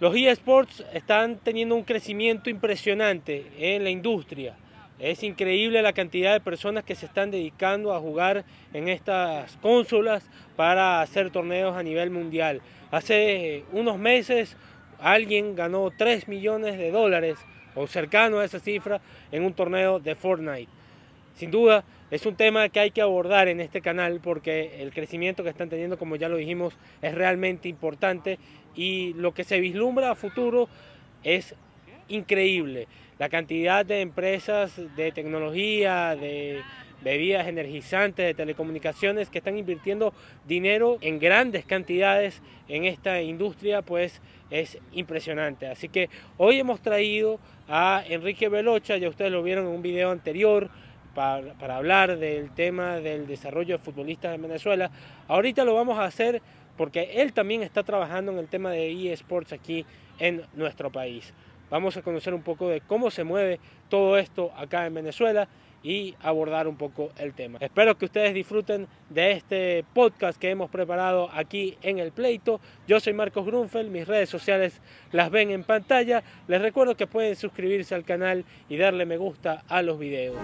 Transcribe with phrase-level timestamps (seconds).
[0.00, 4.54] Los eSports están teniendo un crecimiento impresionante en la industria.
[5.00, 10.24] Es increíble la cantidad de personas que se están dedicando a jugar en estas consolas
[10.54, 12.60] para hacer torneos a nivel mundial.
[12.92, 14.56] Hace unos meses
[15.00, 17.36] alguien ganó 3 millones de dólares
[17.74, 19.00] o cercano a esa cifra
[19.32, 20.70] en un torneo de Fortnite.
[21.34, 25.42] Sin duda, es un tema que hay que abordar en este canal porque el crecimiento
[25.42, 28.38] que están teniendo, como ya lo dijimos, es realmente importante
[28.74, 30.68] y lo que se vislumbra a futuro
[31.22, 31.54] es
[32.08, 32.88] increíble.
[33.18, 36.62] La cantidad de empresas de tecnología, de
[37.02, 40.12] bebidas energizantes, de telecomunicaciones que están invirtiendo
[40.46, 45.66] dinero en grandes cantidades en esta industria, pues es impresionante.
[45.66, 47.38] Así que hoy hemos traído
[47.68, 50.70] a Enrique Velocha, ya ustedes lo vieron en un video anterior,
[51.18, 54.88] para, hablar del tema del desarrollo de futbolistas en Venezuela.
[55.26, 56.40] Ahorita lo vamos a hacer
[56.76, 59.84] porque él también está trabajando en el tema de eSports aquí
[60.20, 61.34] en nuestro país.
[61.70, 65.48] Vamos a conocer un poco de cómo se mueve todo esto acá en Venezuela
[65.82, 67.58] y abordar un poco el tema.
[67.60, 72.60] Espero que ustedes disfruten de este podcast que hemos preparado aquí en el pleito.
[72.86, 74.80] Yo soy Marcos Grunfeld, mis redes sociales
[75.12, 76.22] las ven en pantalla.
[76.48, 80.36] Les recuerdo que pueden suscribirse al canal y darle me gusta a los videos.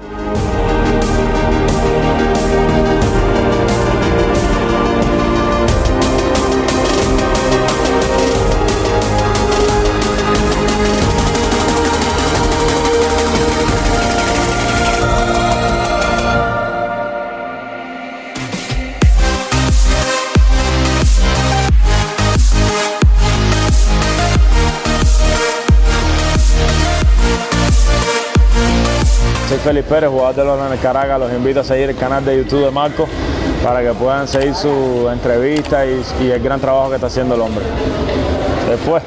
[29.88, 31.20] Pérez, jugador de los Caracas.
[31.20, 33.06] Los invito a seguir el canal de YouTube de Marco
[33.62, 37.64] para que puedan seguir su entrevista y, el gran trabajo que está haciendo el hombre.
[38.68, 39.02] Después.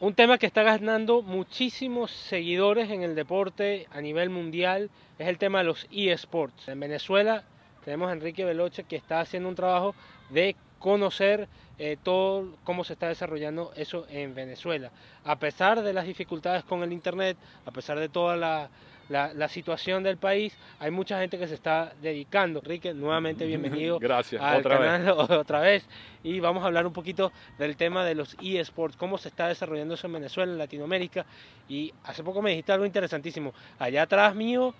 [0.00, 5.38] Un tema que está ganando muchísimos seguidores en el deporte a nivel mundial es el
[5.38, 6.68] tema de los eSports.
[6.68, 7.44] En Venezuela
[7.84, 9.94] tenemos a Enrique Veloche que está haciendo un trabajo
[10.28, 11.48] de conocer
[11.78, 14.90] eh, todo cómo se está desarrollando eso en Venezuela.
[15.24, 18.68] A pesar de las dificultades con el Internet, a pesar de toda la,
[19.08, 22.60] la, situación del país, hay mucha gente que se está dedicando.
[22.60, 25.30] Enrique, nuevamente bienvenido Gracias, al otra canal vez.
[25.38, 25.86] otra vez.
[26.22, 29.94] Y vamos a hablar un poquito del tema de los eSports, cómo se está desarrollando
[29.94, 31.24] eso en Venezuela, en Latinoamérica.
[31.68, 33.52] Y hace poco me dijiste algo interesantísimo.
[33.78, 34.74] Allá atrás mío,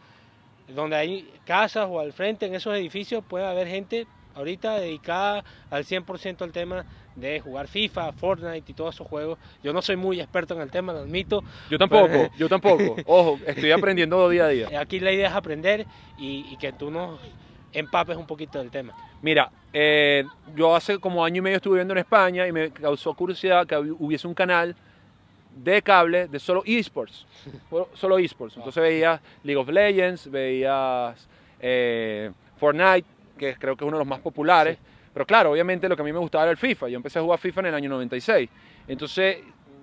[0.69, 5.85] donde hay casas o al frente en esos edificios, puede haber gente ahorita dedicada al
[5.85, 6.85] 100% al tema
[7.17, 9.39] de jugar FIFA, Fortnite y todos esos juegos.
[9.63, 11.43] Yo no soy muy experto en el tema, lo admito.
[11.71, 12.97] Yo tampoco, yo tampoco.
[13.07, 14.81] Ojo, estoy aprendiendo día a día.
[14.81, 15.87] Aquí la idea es aprender
[16.19, 17.19] y, que tú nos
[17.73, 18.95] empapes un poquito del tema.
[19.23, 20.25] Mira, eh,
[20.55, 23.77] yo hace como año y medio estuve viviendo en España y me causó curiosidad que
[23.77, 24.77] hubiese un canal
[25.57, 27.27] de cable de solo esports,
[27.95, 28.57] solo esports.
[28.57, 31.27] Entonces veías League of Legends, veías
[31.61, 34.79] eh, Fortnite, que creo que es uno de los más populares.
[35.13, 36.89] Pero claro, obviamente lo que a mí me gustaba era el FIFA.
[36.89, 38.49] Yo empecé a jugar FIFA en el año 96.
[38.89, 39.39] Entonces,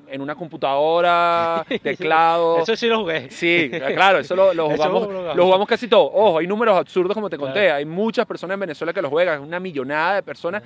[0.07, 2.59] en una computadora, teclado.
[2.59, 3.29] eso sí lo jugué.
[3.31, 6.11] Sí, claro, eso lo, jugamos, lo, jugamos, casi todo.
[6.13, 7.71] Ojo, hay números absurdos como te conté.
[7.71, 10.61] Hay muchas personas en Venezuela que lo juegan, una millonada de personas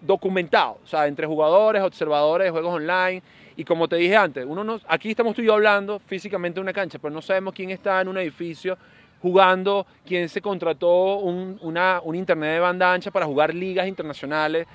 [0.00, 3.22] documentados, o sea, entre jugadores, observadores de juegos online.
[3.56, 6.62] Y como te dije antes, uno no, aquí estamos tú y yo hablando físicamente en
[6.62, 8.78] una cancha, pero no sabemos quién está en un edificio
[9.22, 14.66] jugando, quien se contrató un, internet de banda ancha para jugar ligas internacionales.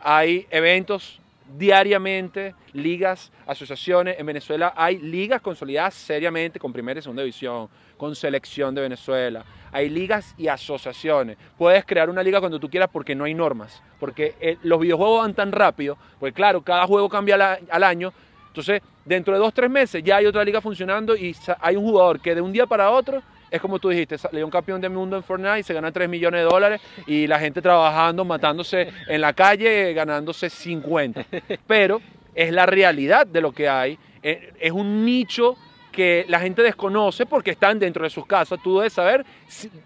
[0.00, 1.20] Hay eventos
[1.58, 4.16] diariamente, ligas, asociaciones.
[4.18, 9.44] En Venezuela hay ligas consolidadas seriamente con primera y segunda división, con selección de Venezuela.
[9.72, 11.36] Hay ligas y asociaciones.
[11.58, 13.82] Puedes crear una liga cuando tú quieras porque no hay normas.
[13.98, 18.12] Porque eh, los videojuegos van tan rápido, porque claro, cada juego cambia al año.
[18.48, 22.20] Entonces, dentro de dos, tres meses ya hay otra liga funcionando y hay un jugador
[22.20, 23.20] que de un día para otro
[23.50, 26.40] es como tú dijiste, salió un campeón del mundo en Fortnite, se gana 3 millones
[26.40, 31.24] de dólares y la gente trabajando, matándose en la calle, ganándose 50.
[31.66, 32.00] Pero
[32.34, 33.98] es la realidad de lo que hay.
[34.22, 35.56] Eh, es un nicho
[35.92, 38.60] que la gente desconoce porque están dentro de sus casas.
[38.62, 39.24] Tú debes saber,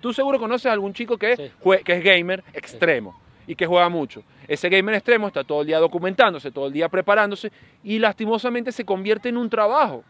[0.00, 1.52] tú seguro conoces a algún chico que,
[1.84, 4.24] que es gamer extremo y que juega mucho.
[4.48, 7.52] Ese gamer extremo está todo el día documentándose, todo el día preparándose
[7.84, 10.02] y lastimosamente se convierte en un trabajo.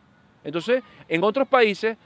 [0.42, 1.98] Entonces, en otros países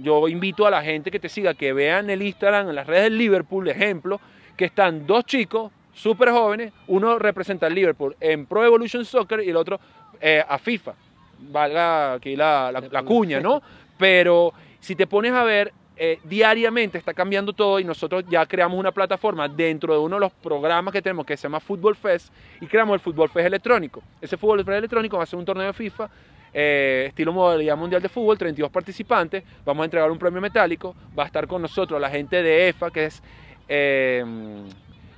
[0.00, 3.04] yo invito a la gente que te siga, que vean el Instagram, en las redes
[3.04, 4.20] del Liverpool, ejemplo,
[4.56, 9.50] que están dos chicos súper jóvenes, uno representa al Liverpool en Pro Evolution Soccer y
[9.50, 9.78] el otro
[10.20, 10.94] eh, a FIFA.
[11.38, 13.62] Valga aquí la, cuña, ¿no?
[13.98, 18.78] Pero si te pones a ver, eh, diariamente está cambiando todo y nosotros ya creamos
[18.78, 22.32] una plataforma dentro de uno de los programas que tenemos que se llama Football Fest
[22.60, 24.02] y creamos el Football Fest electrónico.
[24.20, 26.08] Ese Fútbol Fest electrónico va a ser un torneo de FIFA
[26.52, 31.24] eh, estilo modalidad mundial de fútbol, 32 participantes, vamos a entregar un premio metálico, va
[31.24, 33.22] a estar con nosotros la gente de EFA, que es
[33.68, 34.24] eh,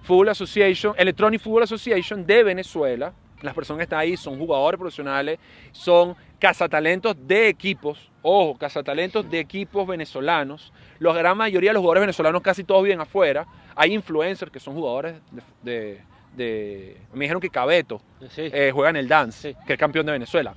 [0.02, 3.12] Football Association, Electronic Football Association de Venezuela,
[3.44, 5.38] las personas que están ahí son jugadores profesionales,
[5.72, 10.72] son cazatalentos de equipos, ojo, cazatalentos de equipos venezolanos.
[10.98, 13.46] La gran mayoría de los jugadores venezolanos casi todos viven afuera.
[13.76, 15.16] Hay influencers que son jugadores
[15.62, 16.00] de...
[17.12, 18.00] me dijeron que Cabeto
[18.36, 20.54] eh, juega en el Dance, que es el campeón de Venezuela.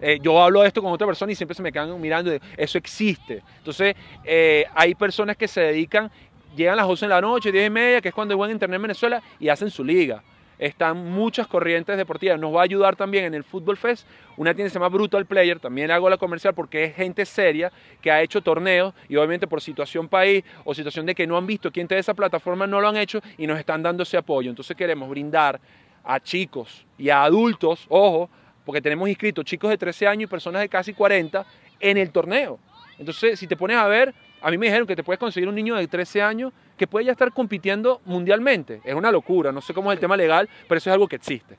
[0.00, 2.40] Eh, yo hablo de esto con otra persona y siempre se me quedan mirando, de,
[2.56, 3.42] eso existe.
[3.58, 3.94] Entonces,
[4.24, 6.10] eh, hay personas que se dedican,
[6.56, 8.50] llegan a las 11 de la noche, 10 y media, que es cuando hay buen
[8.50, 10.22] internet en Venezuela, y hacen su liga.
[10.58, 12.40] Están muchas corrientes deportivas.
[12.40, 14.06] Nos va a ayudar también en el Football Fest.
[14.36, 17.70] Una tienda se llama Brutal Player, también hago la comercial porque es gente seria
[18.00, 21.46] que ha hecho torneos y obviamente por situación país o situación de que no han
[21.46, 24.48] visto quién te esa plataforma no lo han hecho y nos están dando ese apoyo.
[24.48, 25.60] Entonces queremos brindar
[26.04, 28.30] a chicos y a adultos, ojo,
[28.66, 31.46] porque tenemos inscritos chicos de 13 años y personas de casi 40
[31.80, 32.58] en el torneo.
[32.98, 35.54] Entonces, si te pones a ver, a mí me dijeron que te puedes conseguir un
[35.54, 38.80] niño de 13 años que puede ya estar compitiendo mundialmente.
[38.84, 41.16] Es una locura, no sé cómo es el tema legal, pero eso es algo que
[41.16, 41.56] existe.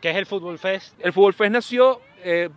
[0.00, 0.94] ¿Qué es el Fútbol Fest?
[1.00, 2.48] El Fútbol Fest nació eh,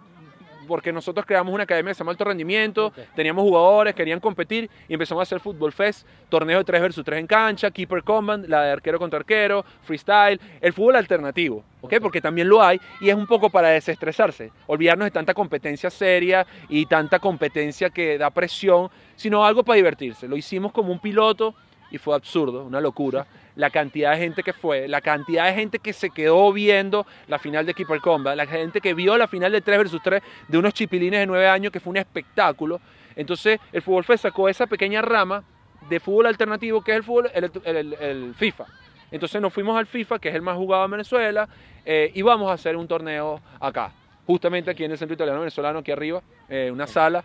[0.67, 4.93] porque nosotros creamos una academia que se llama Alto Rendimiento, teníamos jugadores, querían competir y
[4.93, 8.63] empezamos a hacer fútbol fest, torneos de 3 versus 3 en cancha, keeper combat, la
[8.63, 11.95] de arquero contra arquero, freestyle, el fútbol alternativo, ¿ok?
[12.01, 16.45] Porque también lo hay y es un poco para desestresarse, olvidarnos de tanta competencia seria
[16.69, 20.27] y tanta competencia que da presión, sino algo para divertirse.
[20.27, 21.55] Lo hicimos como un piloto
[21.91, 25.79] y fue absurdo, una locura la cantidad de gente que fue, la cantidad de gente
[25.79, 29.51] que se quedó viendo la final de Keeper Combat, la gente que vio la final
[29.51, 32.79] de 3 versus 3 de unos chipilines de 9 años, que fue un espectáculo.
[33.15, 35.43] Entonces, el Fútbol Fest sacó esa pequeña rama
[35.89, 38.65] de fútbol alternativo que es el fútbol, el, FIFA.
[39.11, 41.49] Entonces nos fuimos al FIFA, que es el más jugado en Venezuela,
[41.85, 43.91] eh, y vamos a hacer un torneo acá
[44.31, 47.21] justamente aquí en el Centro Italiano Venezolano, aquí arriba, eh, una sala,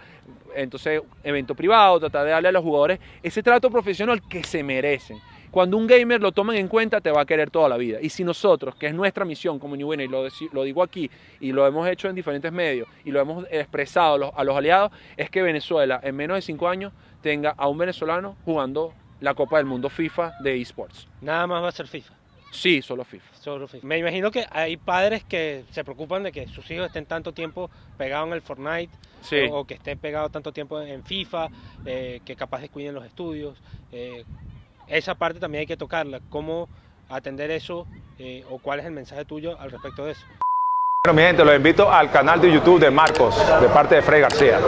[0.56, 5.20] entonces evento privado, tratar de darle a los jugadores ese trato profesional que se merecen.
[5.52, 7.98] Cuando un gamer lo toman en cuenta, te va a querer toda la vida.
[8.02, 11.08] Y si nosotros, que es nuestra misión como New y lo, lo, digo aquí,
[11.40, 15.30] y lo hemos hecho en diferentes medios, y lo hemos expresado a los aliados, es
[15.30, 16.92] que Venezuela en menos de cinco años
[17.22, 21.08] tenga a un venezolano jugando la Copa del Mundo FIFA de esports.
[21.22, 22.15] Nada más va a ser FIFA.
[22.50, 23.34] Sí, solo FIFA.
[23.34, 23.86] Solo FIFA.
[23.86, 27.70] Me imagino que hay padres que se preocupan de que sus hijos estén tanto tiempo
[27.98, 28.90] pegados en el Fortnite
[29.50, 31.48] o, que estén pegados tanto tiempo en FIFA,
[31.84, 33.60] eh, que capaz descuiden los estudios.
[33.92, 34.24] Eh,
[34.86, 36.20] esa parte también hay que tocarla.
[36.30, 36.68] ¿Cómo
[37.08, 37.86] atender eso
[38.18, 40.24] eh, o cuál es el mensaje tuyo al respecto de eso?
[41.04, 44.20] Bueno, mi gente, los invito al canal de YouTube de Marcos, de parte de Frey
[44.20, 44.60] García.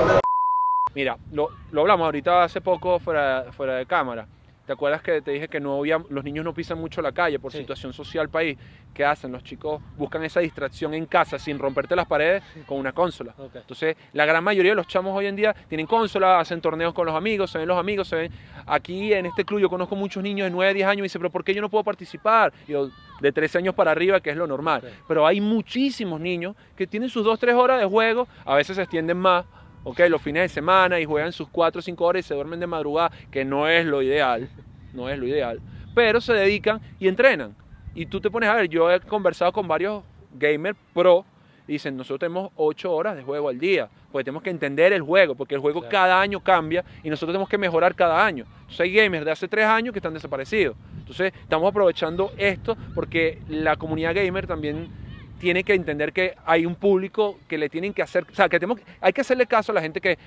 [0.95, 4.27] Mira, lo, lo hablamos ahorita hace poco fuera, fuera de cámara.
[4.69, 7.39] ¿Te acuerdas que te dije que no había, los niños no pisan mucho la calle
[7.39, 8.59] por situación social país?
[8.93, 9.33] ¿Qué hacen?
[9.33, 13.35] Los chicos buscan esa distracción en casa sin romperte las paredes con una consola.
[13.55, 17.07] Entonces, la gran mayoría de los chamos hoy en día tienen consola, hacen torneos con
[17.07, 18.33] los amigos, se ven los amigos, se ven...
[18.67, 21.31] Aquí en este club yo conozco muchos niños de 9, 10 años y dicen, pero
[21.31, 22.53] ¿por qué yo no puedo participar?
[22.67, 22.91] Yo,
[23.23, 24.83] de 13 años para arriba, que es lo normal.
[25.09, 28.83] Pero hay muchísimos niños que tienen sus 2, 3 horas de juego, a veces se
[28.83, 29.47] extienden más,
[29.89, 32.61] ok, los fines de semana y juegan sus 4 o 5 horas y se duermen
[32.61, 34.51] de madrugada, que no es lo ideal,
[34.93, 35.61] no es lo ideal,
[35.95, 37.57] pero se dedican y entrenan.
[37.95, 40.03] Y tú te pones a ver, yo he conversado con varios
[40.35, 41.25] gamers pro
[41.67, 45.01] y dicen, nosotros tenemos 8 horas de juego al día, porque tenemos que entender el
[45.01, 48.45] juego, porque el juego cada año cambia y nosotros tenemos que mejorar cada año.
[48.61, 50.77] Entonces hay gamers de hace 3 años que están desaparecidos.
[50.99, 55.08] Entonces estamos aprovechando esto porque la comunidad gamer también
[55.39, 58.59] tiene que entender que hay un público que le tienen que hacer, o sea, que
[58.59, 60.19] tenemos, hay que hacerle caso a la gente que,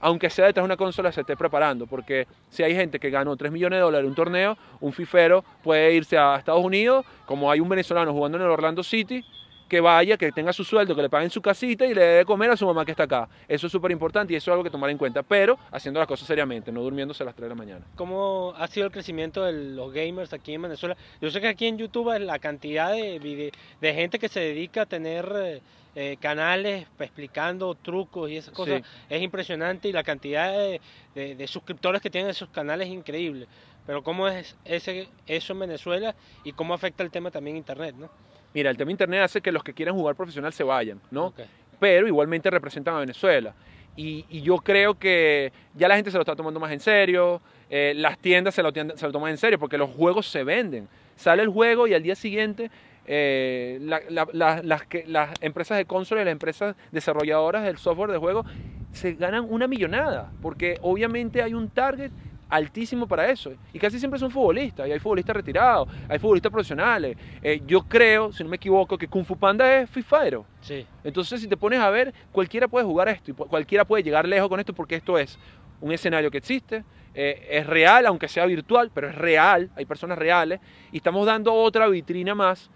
[0.00, 3.36] aunque sea detrás de una consola, se esté preparando, porque si hay gente que ganó
[3.36, 7.50] 3 millones de dólares en un torneo, un fifero puede irse a Estados Unidos, como
[7.50, 9.24] hay un venezolano jugando en el Orlando City,
[9.70, 12.24] que vaya, que tenga su sueldo, que le paguen su casita y le dé de
[12.26, 13.28] comer a su mamá que está acá.
[13.48, 16.08] Eso es súper importante y eso es algo que tomar en cuenta, pero haciendo las
[16.08, 17.86] cosas seriamente, no durmiéndose a las 3 de la mañana.
[17.94, 20.96] ¿Cómo ha sido el crecimiento de los gamers aquí en Venezuela?
[21.20, 24.86] Yo sé que aquí en YouTube la cantidad de, de gente que se dedica a
[24.86, 25.62] tener eh,
[25.96, 32.10] eh, canales explicando trucos y esas cosas es impresionante y la cantidad de, suscriptores que
[32.10, 33.46] tienen esos canales es increíble.
[33.86, 37.96] Pero ¿cómo es ese, eso en Venezuela y cómo afecta el tema también Internet?
[37.98, 38.08] ¿no?
[38.52, 41.32] Mira, el tema Internet hace que los que quieran jugar profesional se vayan, ¿no?
[41.78, 43.54] Pero igualmente representan a Venezuela.
[43.96, 47.92] Y, yo creo que ya la gente se lo está tomando más en serio, eh,
[47.96, 50.88] las tiendas se lo, se lo toman en serio porque los juegos se venden.
[51.16, 52.70] Sale el juego y al día siguiente
[53.06, 58.44] eh, las, que, las empresas de consola y las empresas desarrolladoras del software de juego
[58.92, 62.12] se ganan una millonada, porque obviamente hay un target
[62.50, 63.52] altísimo para eso.
[63.72, 67.16] Y casi siempre son futbolistas, y hay futbolistas retirados, hay futbolistas profesionales.
[67.42, 70.04] Eh, yo creo, si no me equivoco, que Kung Fu Panda es Free
[70.60, 70.86] Sí.
[71.04, 74.48] Entonces, si te pones a ver, cualquiera puede jugar esto, y cualquiera puede llegar lejos
[74.48, 75.38] con esto, porque esto es
[75.80, 80.18] un escenario que existe, eh, es real, aunque sea virtual, pero es real, hay personas
[80.18, 80.60] reales,
[80.92, 82.70] y estamos dando otra vitrina más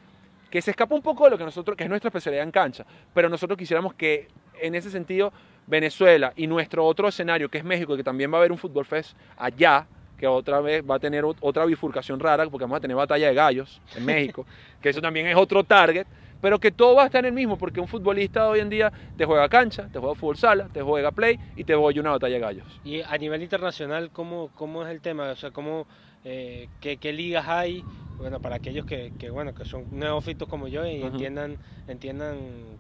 [0.50, 2.87] que se escapa un poco de lo que nosotros, que es nuestra especialidad en cancha,
[3.12, 4.28] pero nosotros quisiéramos que
[4.61, 5.33] en ese sentido
[5.66, 8.85] Venezuela y nuestro otro escenario que es México, que también va a haber un Fútbol
[8.85, 9.87] Fest allá,
[10.18, 13.35] que otra vez va a tener otra bifurcación rara, porque vamos a tener batalla de
[13.35, 14.47] gallos en México,
[14.83, 16.06] que eso también es otro target,
[16.40, 18.92] pero que todo va a estar en el mismo, porque un futbolista hoy en día
[19.16, 22.35] te juega cancha, te juega fútbol sala, te juega play y te voy una batalla
[22.35, 22.80] de gallos.
[22.85, 25.30] Y a nivel internacional, ¿cómo, cómo es el tema?
[25.30, 25.87] O sea, ¿cómo,
[26.25, 27.85] eh, qué, ligas hay?
[28.16, 32.38] Bueno, para aquellos que, bueno, que son neófitos como yo y entiendan, entiendan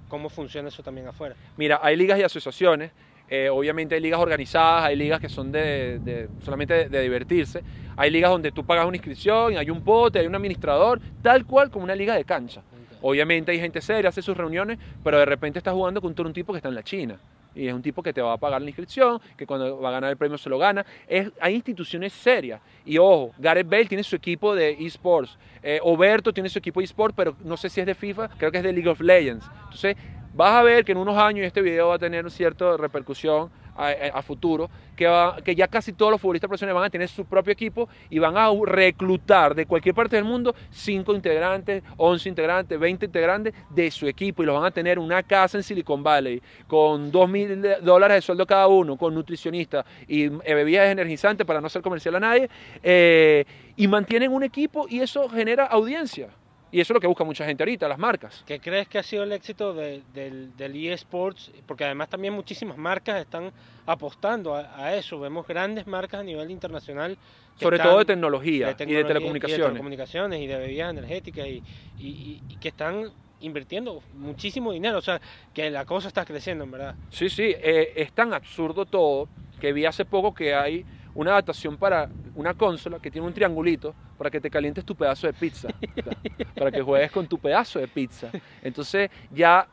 [0.08, 1.34] cómo funciona eso también afuera.
[1.56, 2.92] Mira, hay ligas y asociaciones.
[3.28, 7.62] Eh, obviamente hay ligas organizadas, hay ligas que son de, solamente de, divertirse.
[7.96, 11.70] Hay ligas donde tú pagas una inscripción, hay un pote, hay un administrador, tal cual
[11.70, 12.62] como una liga de cancha.
[13.02, 16.52] Obviamente hay gente seria, hace sus reuniones, pero de repente estás jugando contra un tipo
[16.52, 17.18] que está en la China.
[17.54, 19.92] Y es un tipo que te va a pagar la inscripción, que cuando va a
[19.92, 20.84] ganar el premio se lo gana.
[21.06, 22.60] Es, hay instituciones serias.
[22.84, 25.38] Y ojo, Gareth Bale tiene su equipo de esports.
[25.62, 28.50] Eh, Oberto tiene su equipo de esports, pero no sé si es de FIFA, creo
[28.50, 29.46] que es de League of Legends.
[29.64, 29.96] Entonces,
[30.34, 34.22] vas a ver que en unos años este video va a tener cierta repercusión a,
[34.22, 35.08] futuro, que,
[35.44, 38.36] que ya casi todos los futbolistas profesionales van a tener su propio equipo y van
[38.36, 44.06] a reclutar de cualquier parte del mundo 5 integrantes, 11 integrantes, 20 integrantes de su
[44.06, 48.16] equipo y los van a tener una casa en Silicon Valley con 2 mil dólares
[48.16, 52.20] de sueldo cada uno, con nutricionista y eh, bebidas energizantes para no ser comercial a
[52.20, 52.48] nadie,
[52.82, 53.44] eh,
[53.76, 56.28] y mantienen un equipo y eso genera audiencia.
[56.74, 58.42] Y eso es lo que busca mucha gente ahorita, las marcas.
[58.44, 61.52] ¿Qué crees que ha sido el éxito del, del eSports?
[61.68, 63.52] Porque además también muchísimas marcas están
[63.86, 65.20] apostando a, eso.
[65.20, 67.16] Vemos grandes marcas a nivel internacional.
[67.60, 69.58] Sobre todo de tecnología, y de telecomunicaciones.
[69.58, 74.98] Y de telecomunicaciones y de bebidas energéticas y, que están invirtiendo muchísimo dinero.
[74.98, 75.20] O sea,
[75.54, 76.96] que la cosa está creciendo, en verdad.
[77.10, 77.54] Sí, sí.
[77.56, 79.28] Eh, es tan absurdo todo
[79.60, 80.84] que vi hace poco que hay
[81.14, 85.26] una adaptación para una consola que tiene un triangulito para que te calientes tu pedazo
[85.26, 85.68] de pizza,
[86.54, 88.30] para que juegues con tu pedazo de pizza.
[88.62, 89.66] Entonces ya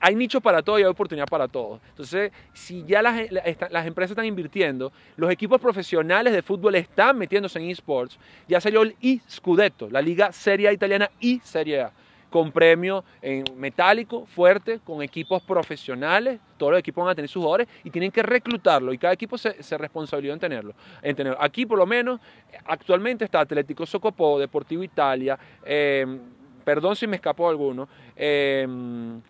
[0.00, 1.80] hay nicho para todo y hay oportunidad para todo.
[1.90, 7.58] Entonces, si ya las, las, empresas están invirtiendo, los equipos profesionales de fútbol están metiéndose
[7.58, 8.18] en esports,
[8.48, 11.92] ya salió el e-Scudetto, la liga Serie A italiana y Serie A
[12.30, 16.40] con premio en metálico, fuerte, con equipos profesionales.
[16.56, 19.36] Todos los equipos van a tener sus jugadores y tienen que reclutarlo y cada equipo
[19.36, 21.38] se, se responsabiliza en tenerlo, en tenerlo.
[21.42, 22.20] Aquí por lo menos
[22.64, 26.06] actualmente está Atlético Socopó, Deportivo Italia, eh,
[26.64, 28.66] perdón si me escapó alguno, eh,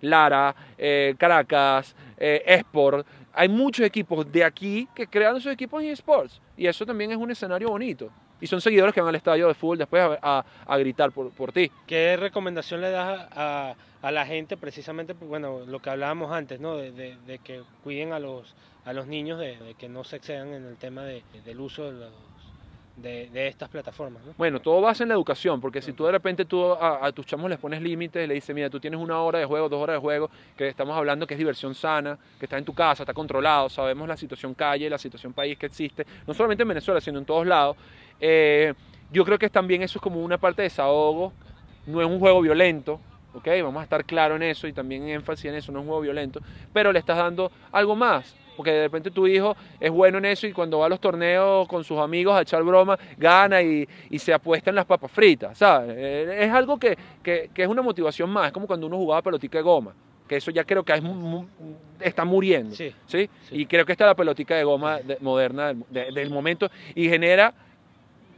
[0.03, 3.07] Lara, eh, Caracas, Esport.
[3.33, 7.17] Hay muchos equipos de aquí que crean sus equipos en esports y eso también es
[7.17, 10.79] un escenario bonito y son seguidores que van al estadio de fútbol después a, a,
[10.79, 11.71] gritar por, por, ti.
[11.87, 16.77] ¿Qué recomendación le das a, a, la gente precisamente, bueno, lo que hablábamos antes, ¿no?
[16.77, 18.55] De, de, que cuiden a los,
[18.85, 22.31] a los niños, de, que no se excedan en el tema del uso de los
[23.03, 24.25] de, estas plataformas.
[24.25, 24.35] ¿no?
[24.37, 27.49] Bueno, todo basa en la educación, porque si tú de repente tú a, tus chamos
[27.51, 30.01] les pones límites, le dices, mira, tú tienes una hora de juego, dos horas de
[30.01, 33.69] juego, que estamos hablando que es diversión sana, que está en tu casa, está controlado,
[33.69, 37.25] sabemos la situación calle, la situación país que existe, no solamente en Venezuela, sino en
[37.25, 37.77] todos lados.
[38.21, 38.75] Eh,
[39.13, 41.33] yo creo que también eso es como una parte de desahogo,
[41.87, 43.01] no es un juego violento,
[43.35, 43.49] ¿ok?
[43.63, 46.03] Vamos a estar claro en eso y también énfasis en eso, no es un juego
[46.03, 46.41] violento,
[46.73, 50.47] pero le estás dando algo más, porque de repente tu hijo es bueno en eso
[50.47, 54.33] y cuando va a los torneos con sus amigos a echar broma, gana y, se
[54.33, 55.95] apuesta en las papas fritas, ¿sabes?
[55.97, 59.63] Eh, es algo que, es una motivación más, es como cuando uno jugaba pelotica de
[59.63, 59.95] goma,
[60.29, 61.03] que eso ya creo que es,
[62.01, 67.09] está muriendo, sí, Y creo que está la pelotica de goma moderna del momento y
[67.09, 67.53] genera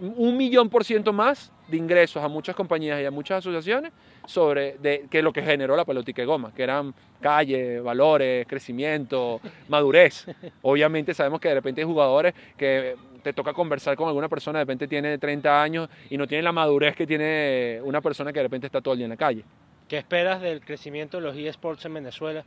[0.02, 3.92] un millón por ciento más de ingresos a muchas compañías y a muchas asociaciones
[4.26, 9.40] sobre de, que lo que generó la pelotita de goma, que eran calle, valores, crecimiento,
[9.68, 10.26] madurez.
[10.62, 14.64] Obviamente sabemos que de repente hay jugadores que te toca conversar con alguna persona, de
[14.64, 18.44] repente tiene 30 años y no tiene la madurez que tiene una persona que de
[18.44, 19.44] repente está todo el día en la calle.
[19.86, 22.44] ¿Qué esperas del crecimiento de los eSports en Venezuela?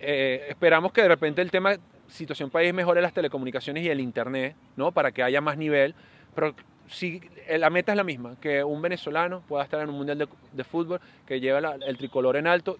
[0.00, 1.76] Eh, esperamos que de repente el tema
[2.08, 4.92] situación país mejore las telecomunicaciones y el internet, ¿no?
[4.92, 5.94] Para que haya más nivel,
[6.34, 6.54] pero
[6.88, 10.28] si eh, la meta es la misma, que un venezolano pueda estar en un mundial
[10.52, 12.78] de, fútbol, que lleve el tricolor en alto.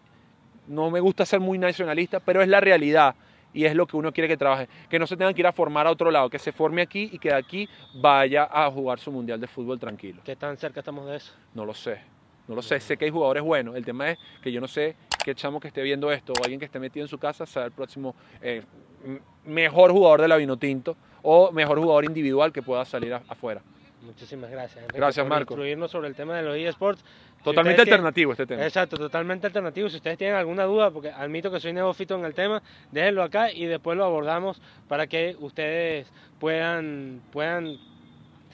[0.67, 3.15] No me gusta ser muy nacionalista, pero es la realidad
[3.53, 4.69] y es lo que uno quiere que trabaje.
[4.89, 7.09] Que no se tengan que ir a formar a otro lado, que se forme aquí
[7.13, 10.21] y que de aquí vaya a jugar su mundial de fútbol tranquilo.
[10.25, 11.33] ¿Qué tan cerca estamos de eso?
[11.55, 12.01] No lo sé.
[12.49, 13.75] No lo sé, sé que hay jugadores buenos.
[13.75, 14.95] El tema es que yo no sé
[15.25, 17.65] qué chamo que esté viendo esto o alguien que esté metido en su casa sea
[17.65, 18.63] el próximo eh,
[19.45, 23.63] mejor jugador de la Vinotinto o mejor jugador individual que pueda salir afuera.
[24.03, 24.87] Muchísimas gracias.
[24.89, 25.55] gracias, Marco.
[25.55, 27.05] Instruirnos sobre el tema de los eSports.
[27.43, 28.65] Totalmente alternativo este tema.
[28.65, 29.89] Exacto, totalmente alternativo.
[29.89, 33.53] Si ustedes tienen alguna duda, porque admito que soy neófito en el tema, déjenlo acá
[33.53, 36.09] y después lo abordamos para que ustedes
[36.41, 37.79] puedan, puedan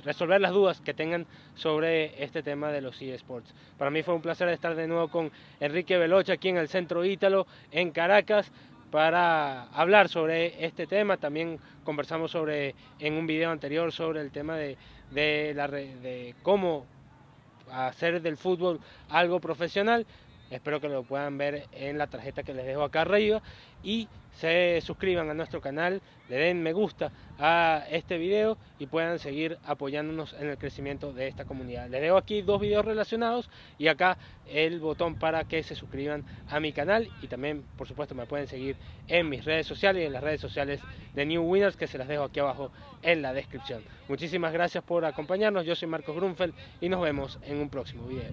[0.04, 3.54] resolver las dudas que tengan sobre este tema de los eSports.
[3.78, 5.30] Para mí fue un placer estar de nuevo con
[5.60, 8.50] Enrique Velocha aquí en el Centro Ítalo, en Caracas,
[8.90, 11.16] para hablar sobre este tema.
[11.16, 14.76] También conversamos sobre en un video anterior sobre el tema de,
[15.12, 16.86] de, la, de cómo
[17.70, 20.06] hacer del fútbol algo profesional.
[20.52, 23.40] Espero que lo puedan ver en la tarjeta que les dejo acá arriba
[23.82, 29.18] y se suscriban a nuestro canal, le den me gusta a este video y puedan
[29.18, 31.88] seguir apoyándonos en el crecimiento de esta comunidad.
[31.88, 36.60] Les dejo aquí dos videos relacionados y acá el botón para que se suscriban a
[36.60, 38.76] mi canal y también por supuesto me pueden seguir
[39.08, 40.80] en mis redes sociales y en las redes sociales
[41.14, 43.82] de New Winners que se las dejo aquí abajo en la descripción.
[44.06, 48.32] Muchísimas gracias por acompañarnos, yo soy Marcos Grunfeld y nos vemos en un próximo video.